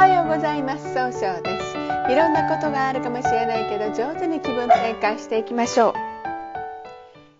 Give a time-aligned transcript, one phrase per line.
[0.00, 0.94] はようございます。
[0.94, 1.76] 総称です。
[2.10, 5.92] いろんなことがあるかもしれないけど上手に気分転換していきましょう。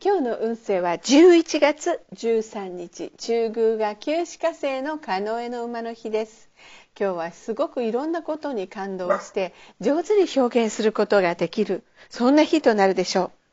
[0.00, 6.48] 今日の運勢は11月13日中宮が旧歯科生のカノエの馬の日です。
[6.96, 11.82] 今日はすごくいろんなことに感動して上手に表現することができる。
[12.08, 13.43] そんな日となるでしょう。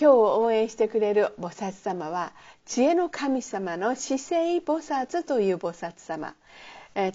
[0.00, 2.32] 今日を応援してくれる菩薩様は
[2.64, 6.34] 知恵の神様の姿勢菩薩という菩薩様。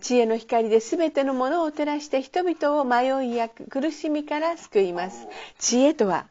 [0.02, 5.28] 知恵の光で全てのものを照らして人々を迷いや苦しみから救います。
[5.60, 6.28] 知恵とは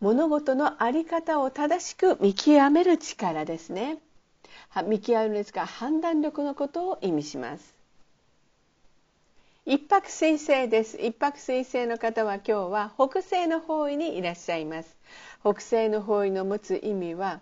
[0.00, 3.98] 物事の在り方を正しく見極める力ですね。
[4.86, 7.74] 見極めるですが判断力のことを意味します。
[9.66, 10.96] 一泊水星です。
[10.96, 14.96] 一泊水星の方は今日は北西の方位にいらっしゃいます。
[15.42, 17.40] 北西の方位の持つ意味は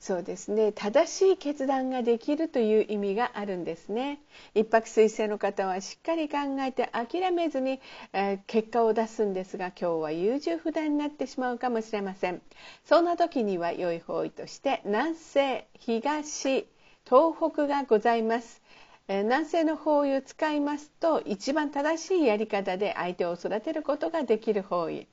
[0.00, 0.70] そうですね。
[0.70, 4.20] 正しい決断ができるという意味があるんですね。
[4.54, 7.80] 一泊水星の方はしっかり考えて諦めずに、
[8.12, 12.40] えー、結果を出すんですが今日は優柔不断になってしまうかもしれません。
[12.84, 16.68] そんな時には良い方位として南西東
[17.04, 18.62] 東北がございます。
[19.08, 25.08] 南西の方位を使いますと一番正しいやり方で相手を育てることができる方位。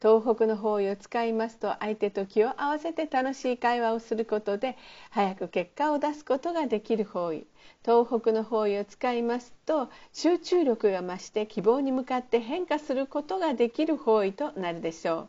[0.00, 4.76] 東北の方位を使いますと相手と気を合わせて楽しい会話をすることで
[5.10, 7.46] 早く結果を出すことができる方位。
[7.84, 15.28] 東北の方位を使いますと集中力が増して希望に向かって変化することができる方位となるでしょう。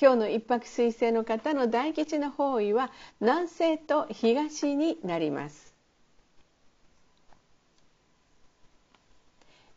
[0.00, 5.71] 今日の一泊水星の方の大吉の方位は南西と東になります。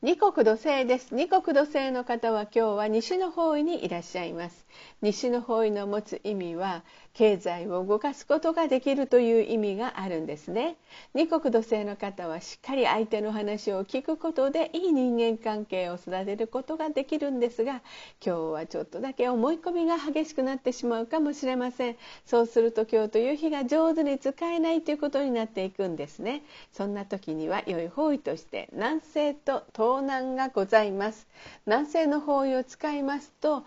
[0.05, 1.15] 二国土星です。
[1.15, 4.67] 二国土星の方は今日は西の方位にいらっしゃいます。
[5.01, 6.83] 西の方位の持つ意味は
[7.15, 10.75] 経済を動かすことができるという意味があるんですね。
[11.13, 17.81] 二国土星の方はしっかり相手の話を聞くことでいい人間関係を育てることができるんですが
[18.23, 21.97] 今日はちょっとだけ思い込みが激しくなってしまうかもしれません。
[22.25, 26.43] そうすると今日という日が上手に使えないということになっていくんですね。
[26.73, 31.29] そんな時には良い方位として南西と東南がございます。
[31.65, 33.63] 南西の方位を使いますと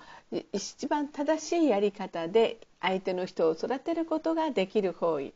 [0.53, 5.33] 一番正しいやり方で相手の人を育てることができる方位、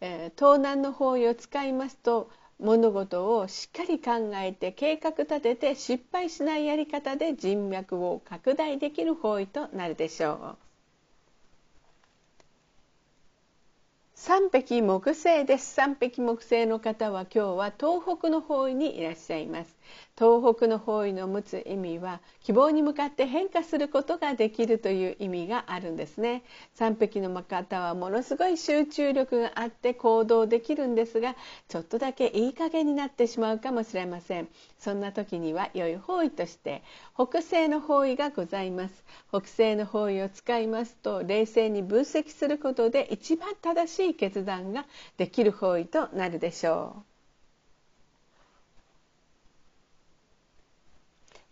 [0.00, 10.66] えー、東南の方位を使いますと物事をしっかり考えて計画立てて失敗しないやり方で人脈を拡大できる方位となるでしょう。
[14.14, 15.74] 三匹木星です。
[15.74, 19.75] 三匹木星の方は今日は東北の方位にいらっしゃいます。
[20.18, 26.42] 東北の方位の持つ意味は希望に向かって変化することができるという意味があるんですね。
[26.78, 31.36] 3匹の方はものすごい集中力があって行動できるんですが
[31.68, 34.48] ちょっとだけいい加減になってしまうかもしれません。
[34.78, 36.82] そんな時には良い方位として
[37.14, 39.04] 北西の方位がございます。
[39.28, 44.86] 北西の方位を使いますと冷静に分析することで一番正しい決断が
[45.18, 47.15] できる方位となるでしょう。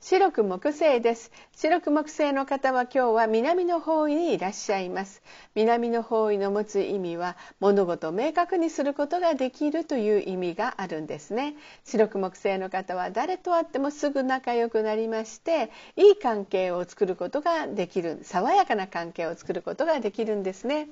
[0.06, 1.32] 白く木星です。
[1.56, 5.22] 白く木星の方は今日は南の方位にいらっしゃいます。
[5.54, 11.54] 南の方位の持つ意味は物事を明確にすることができるという意味があるんですね。
[11.86, 20.88] 白く木星の方は誰と会ってもすぐ仲良くなりましていい関係を作ることができる爽やかな関係を作ることができるんですね。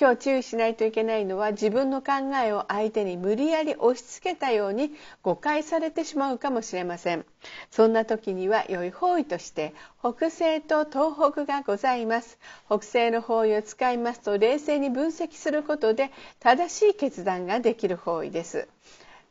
[0.00, 4.92] 今日注意しないといけないのは自分の考えを相手に無理やり押し付けたように
[5.24, 7.24] 誤解されてしまうかもしれません。
[7.70, 16.10] そんな時には良い方位として北西と東北がございます北西の方位を使いますと冷静に分析することで
[16.40, 18.68] 正しい決断ができる方位です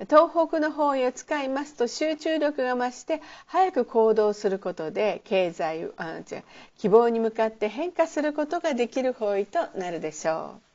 [0.09, 6.44] 東北の方位を使いますと集中力が増して早く行動することで経済あ違う
[6.79, 10.70] 希望に向かって変化することができる方位となるでしょう。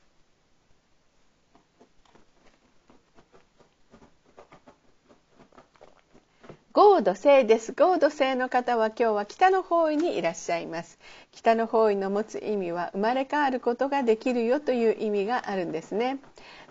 [6.79, 7.73] 合土星です。
[7.73, 10.99] 合土星の方は今日は北の方位にいらっしゃいます。
[11.31, 16.19] 北の方位の持つ意味は生まれ変わることができるよという意味があるんですね。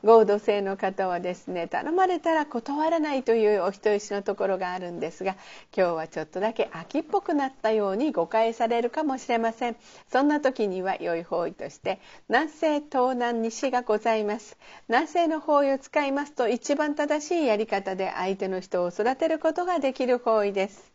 [0.04, 5.36] 合同性の方はですね頼まれたら断らないというお人よしのところがあるんですが
[5.76, 9.76] 今日はちょっとだけ秋っぽくなったように誤解されるかもしれません。
[10.12, 11.98] そんな時には良い方位として
[12.28, 14.56] 南西東南西がございます。
[14.88, 20.92] 南西の方位を使いますと一番正しいやり方で相手の人を育てることができる方位です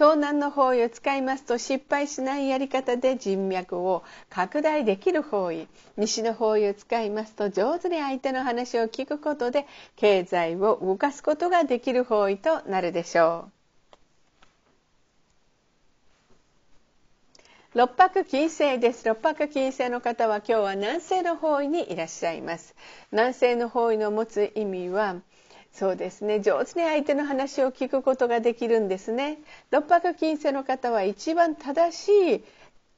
[0.00, 9.66] 東南の方位を使いますと失敗しないやり方で人脈を拡大できる方位西の方位を使いますと上手に相手の話を聞くことで
[9.96, 13.52] 経済を動かすことができる方位となるでしょう。
[17.72, 19.06] 六白金星です。
[19.06, 22.74] 六白金星の方は今日は南西の方位にいらっしゃいます。
[23.12, 25.16] 南西の方位の持つ意味は、
[25.72, 26.40] そうですね。
[26.40, 29.38] 上手に相手の話を聞くことができるんですね。
[29.70, 32.44] 六白金星の方は一番正しい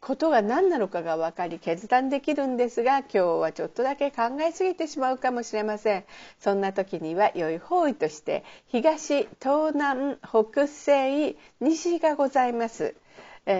[0.01, 6.05] ことが何なのかが分かり決断できるんですが今日はちょっとだけ考えすぎてしまうかもしれません。
[6.41, 12.97] そんな時には良い方位として東東南北西西がございます。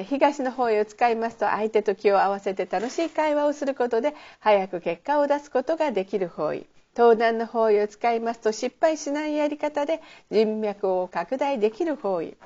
[0.09, 6.67] 東の方位を使いますと相手と気を合わせて楽しい会話をすることで早く結果を出すことができる方位。
[6.95, 12.37] 東南の方位を使いますと失敗しないやり方で人脈を拡大できる方位。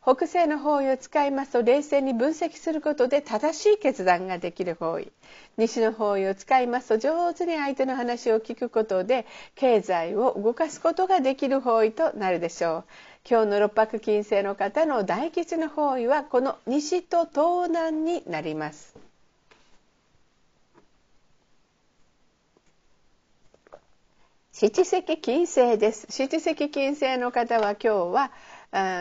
[0.00, 5.10] 北西の方位を使いますと冷静に分析することで正しい決断ができる方位。
[5.56, 12.84] 西の方位を使いますと上手に相手の話を聞くことで経済を動かすことができる方位となるでしょう。
[13.28, 19.07] 今日の六白金星の方の大吉の方位はこの西と東南になります。
[24.60, 26.08] 七石金星です。
[26.10, 28.32] 七石金星の方は今日は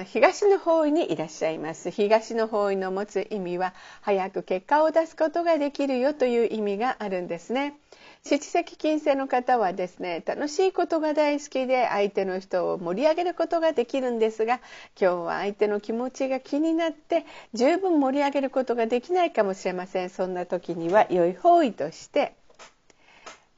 [0.05, 1.89] 東の方位にいらっしゃいます。
[1.89, 7.73] 東の方位の持つ意味は早く結果を出すことができるよという意味があるんですね。
[8.21, 14.59] 七石金星の方はですね楽しいことが大好きで相手の人を盛り上げることができるんですが
[14.95, 17.25] 今日は相手の気持ちが気になって
[17.55, 22.35] 十分盛り上げることができないかもしれませんそんな時には良い方位として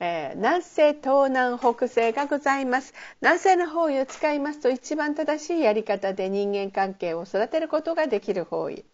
[0.01, 2.93] えー、南西東南北西がございます。
[3.21, 8.85] 南西の方位を使いますと一番正しいやり方で人間関係を育てることができる方位。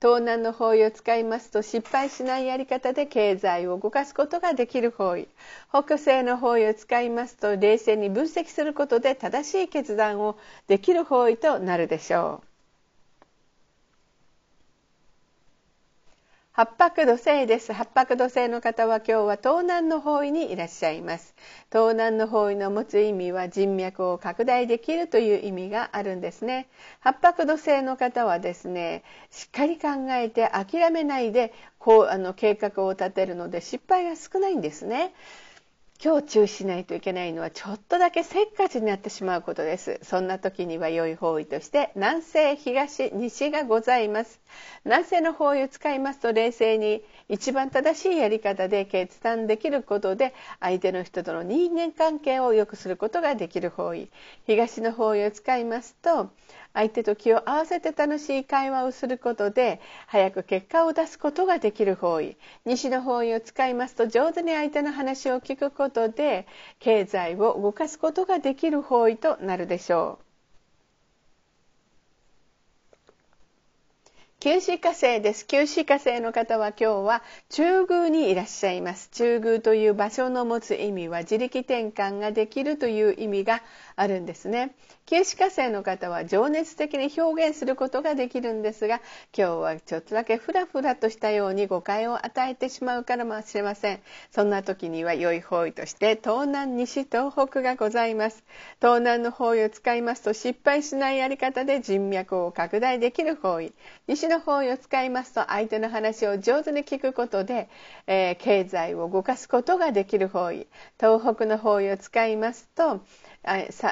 [0.00, 5.26] 東南の方位を使いますと失敗しないやり方で経済を動かすことができる方位。
[5.70, 12.53] 北西の方位を使いますと冷静に分析することで正しい決断をできる方位となるでしょう。
[16.56, 17.72] 八白土星です。
[17.72, 21.34] 八白土星の方は今日は東南の方位にいらっしゃいます。
[21.72, 26.68] 東南の方位の持つ意味は人脈を拡大できるという意味があるんですね。
[27.00, 29.02] 八白土星の方はですね、
[29.32, 35.12] しっかり考えて諦めないでこうあの計画を立てるので失敗が少ないんですね。
[36.02, 40.00] 今日注意しないといけないのはちょっとだけせっかちになってしまうことです。
[40.02, 44.40] そんな時には良い方位として南西東西がございます。
[44.84, 54.10] 南西の方位を使いますと冷静に一番正しいやり方で決断できることで相手の人との人間関係を良くすることができる方位。
[54.46, 56.30] 東の方位を使いますと
[56.74, 62.36] 相手と気を合わせて楽しい会話をすることで早く結果を出すことができる方位
[62.66, 66.46] 西の方位を使いますと上手に相手の話を聞くことで
[66.80, 70.24] 経済を動かすことができる方位となるでしょう。
[74.44, 75.46] 九死火星です。
[75.46, 79.08] 九死火星の方は今日は中宮にいらっしゃいます。
[79.12, 83.62] 中宮という場所の持つ意味は自力転換ができるという意味が
[83.96, 84.74] あるんですね。
[85.06, 89.02] 九死火星の方は情熱的に表現することができるんですが
[89.36, 94.00] 今日はちょっとだけフラフラとしたように誤解を与えてしまうからもしれません。
[94.30, 98.44] そんな時には良い方位として東南西東北がございます。
[98.80, 103.74] 東南の方位を使いますと失敗しないやり方で人脈を拡大できる方位。
[104.06, 107.68] 西の方位を使いますと相手の話を上手に聞くことで、
[108.06, 110.66] えー、経済を動かすことができる方位。
[110.98, 113.02] 東北の方位を使いますと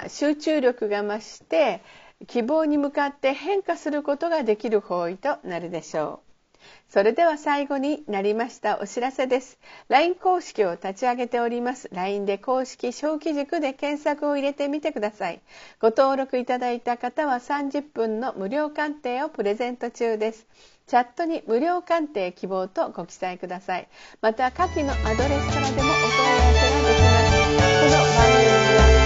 [0.09, 1.83] 集中力が増して
[2.27, 6.33] 希望に向かって変化することができる方位となるでしょう。
[6.89, 9.59] それでは最後になりましたお知らせです。
[9.89, 11.89] LINE 公式を立ち上げております。
[11.93, 15.41] LINE で公式小規塾で検索を入れてみてください。
[15.81, 20.47] ご登録いただいた方は30分の無料鑑定をプレゼント中です。
[20.87, 23.89] チャットに無料鑑定希望とご記載ください。
[24.21, 27.83] また下記のアドレスからでもお問い合わせができます。
[27.83, 29.02] この番組は